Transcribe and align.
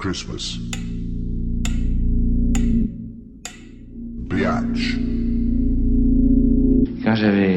Christmas. 0.00 0.56
Biatch. 4.30 4.96
Quand 7.04 7.14
j'avais 7.14 7.49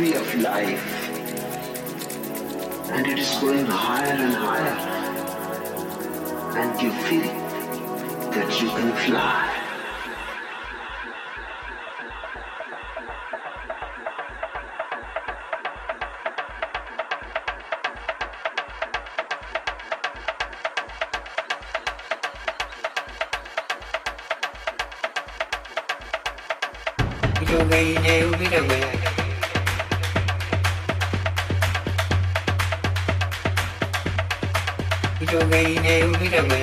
tree 0.00 0.14
of 0.14 0.34
life 0.36 1.10
and 2.90 3.06
it 3.06 3.18
is 3.18 3.30
going 3.38 3.66
higher 3.66 4.16
and 4.26 4.32
higher 4.32 4.76
and 6.58 6.82
you 6.82 6.90
feel 7.04 7.30
that 8.32 8.62
you 8.62 8.68
can 8.70 8.92
fly. 9.04 9.59
Gay 36.18 36.18
neo 36.18 36.18
vida 36.18 36.42
we. 36.42 36.60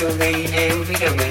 Yo 0.00 0.08
gay 0.18 0.48
neo 0.50 0.84
vida 0.84 1.10
we. 1.18 1.28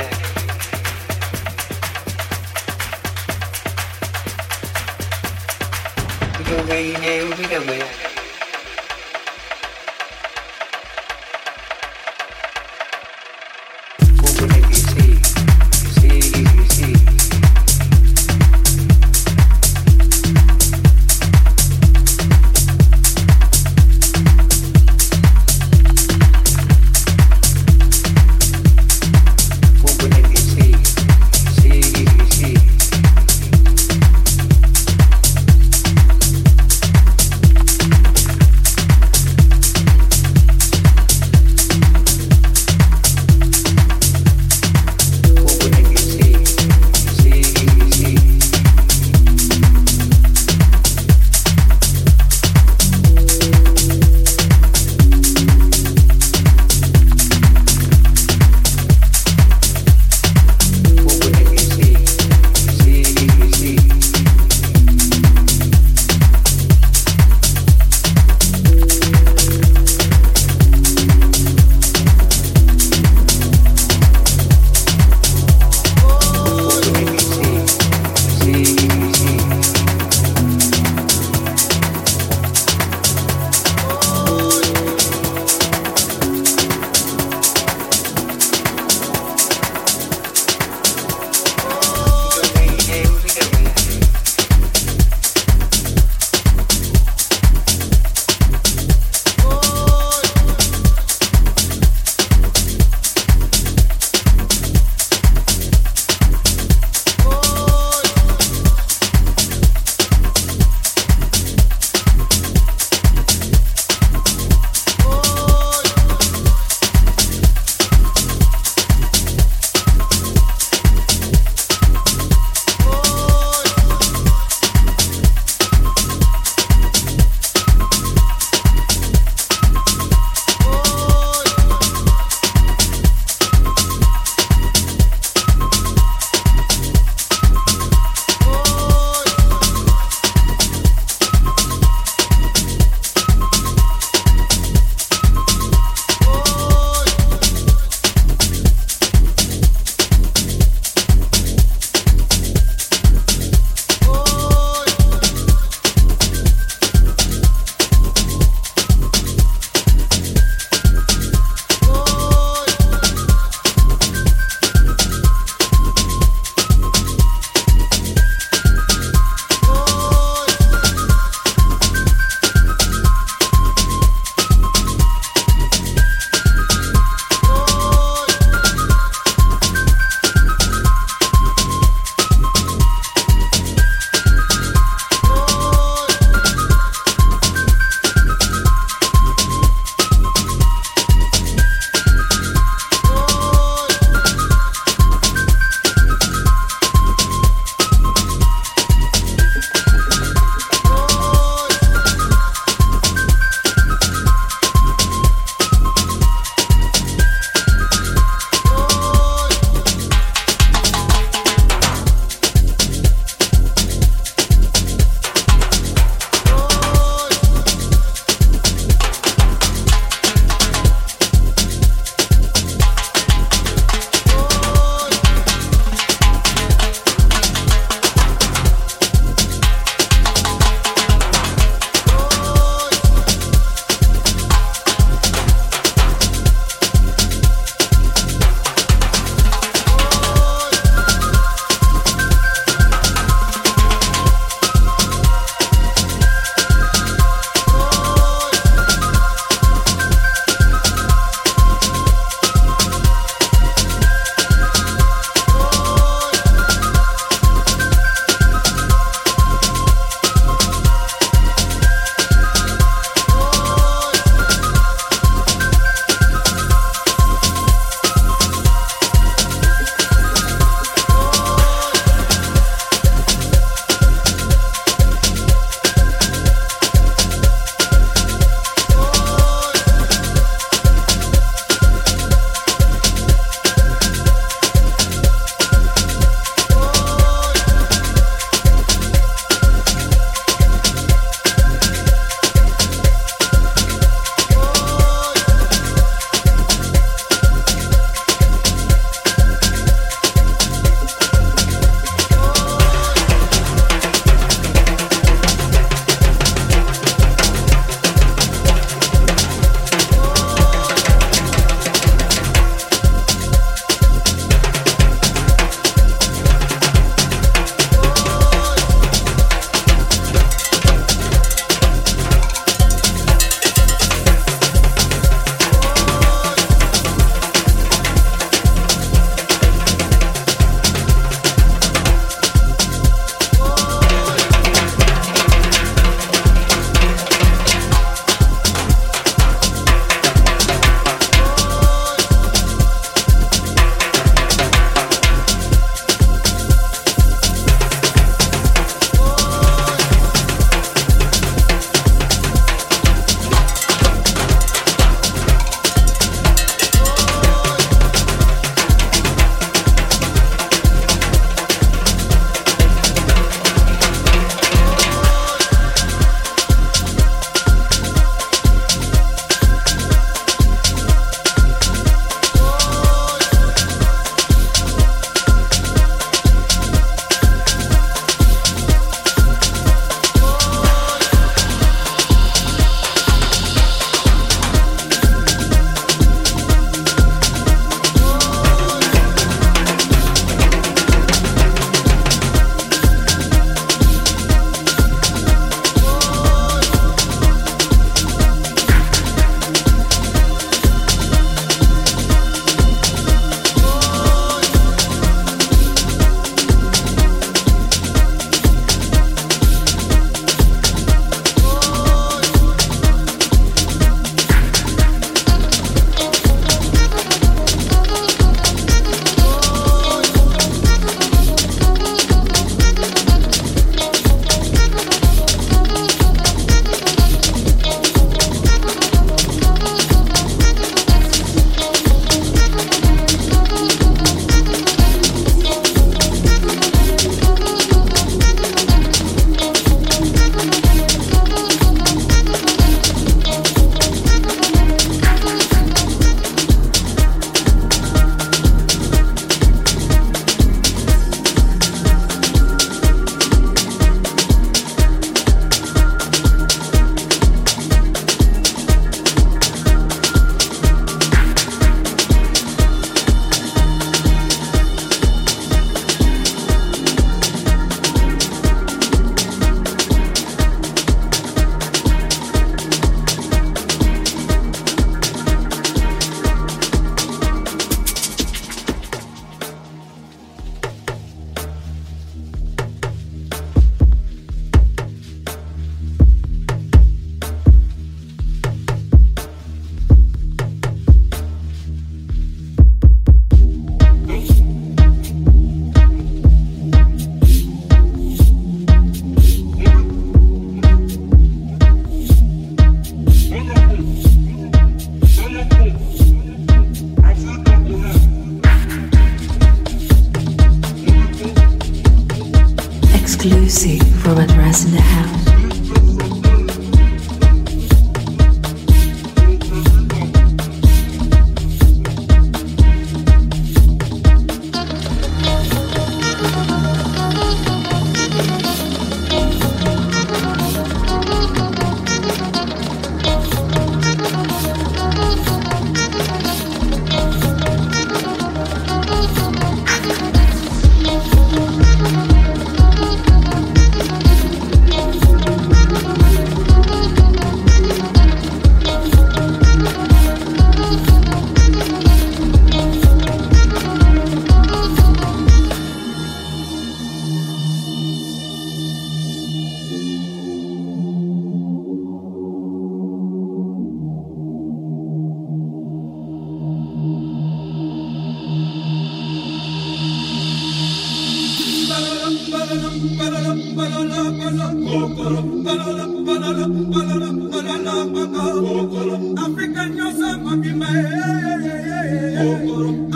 Yo 6.49 6.63
gay 6.67 6.93
neo 7.01 7.27
vida 7.35 8.16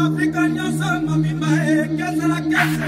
Africa 0.06 0.41
nyonso 0.56 0.88
mobimba 1.06 1.49
ekezala 1.71 2.38
kese. 2.49 2.86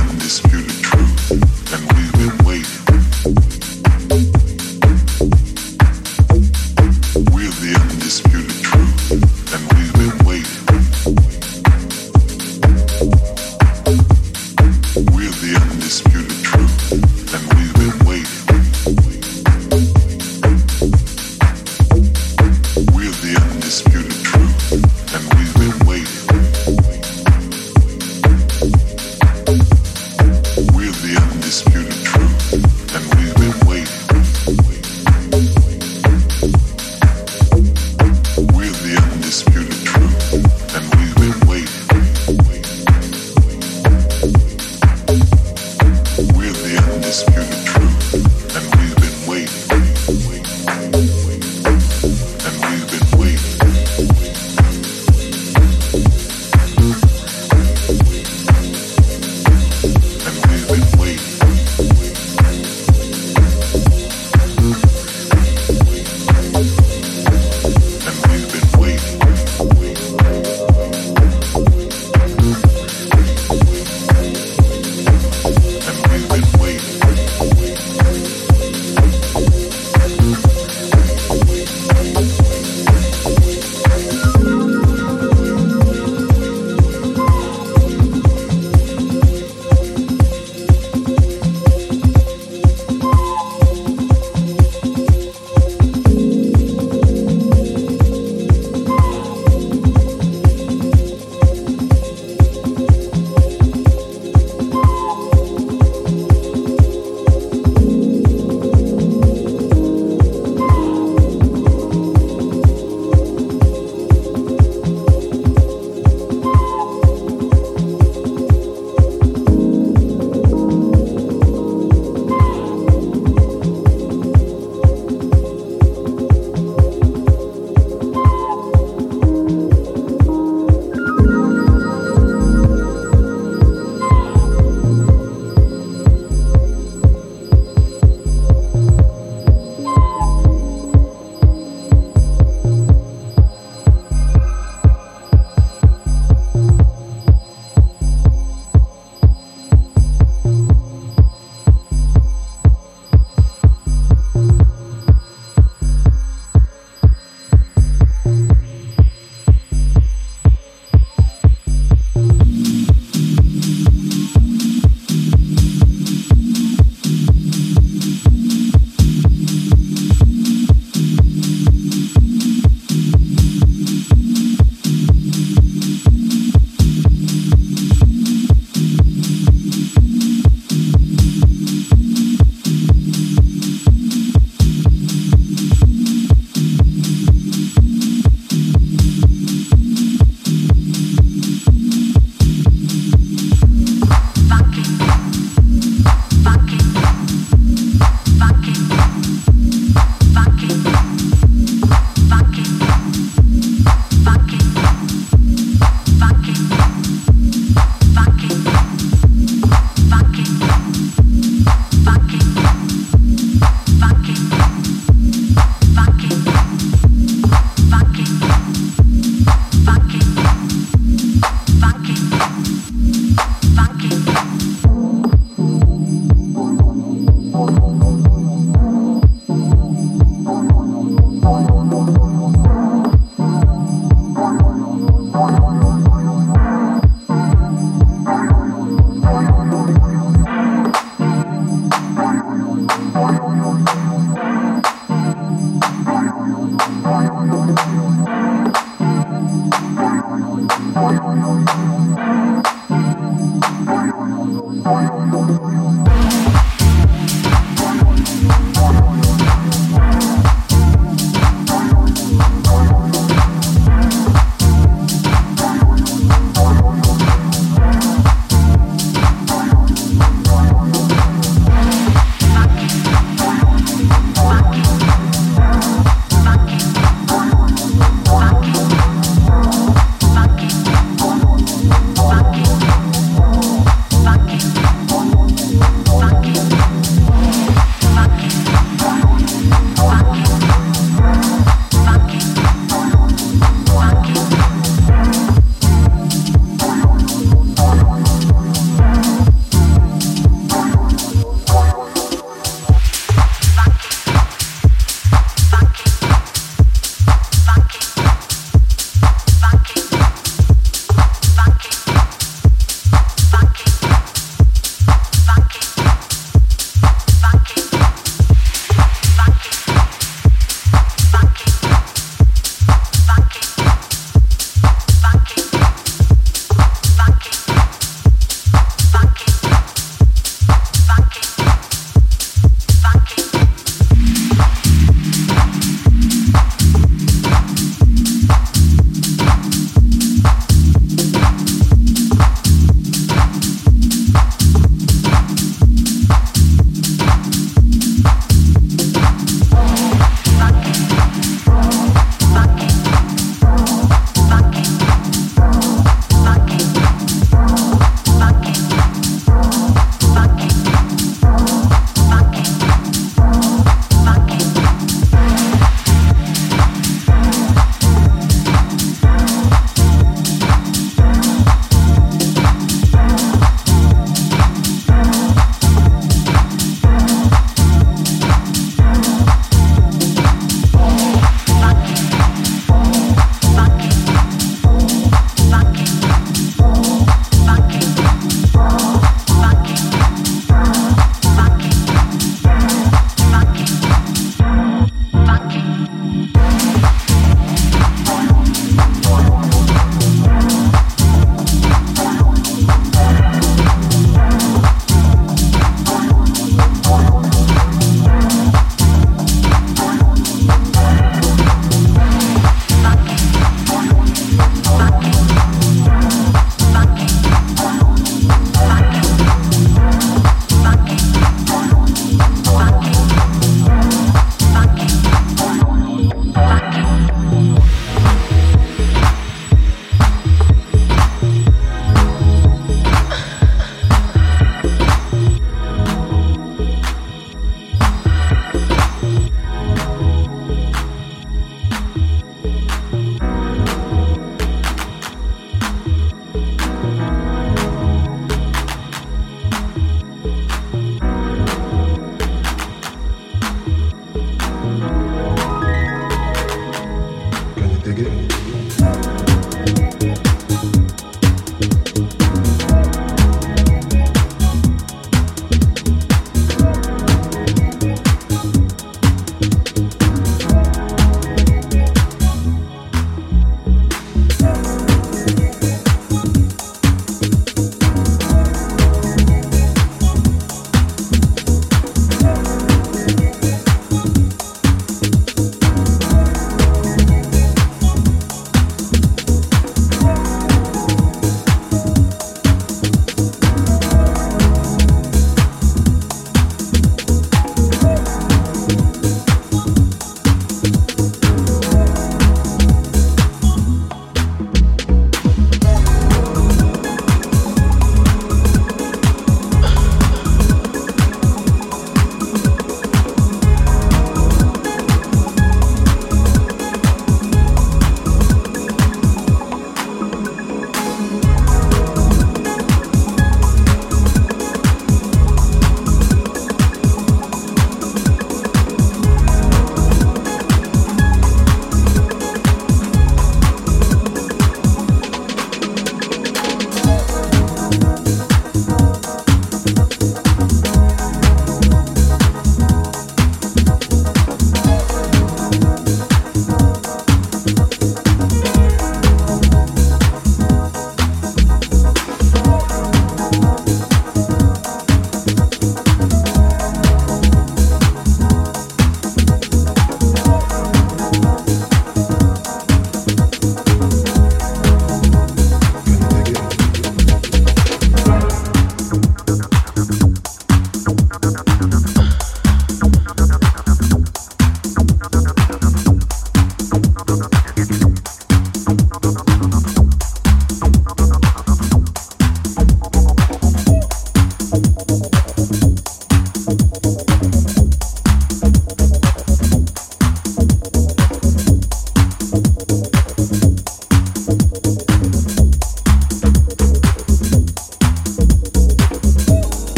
undisputed. 0.00 0.79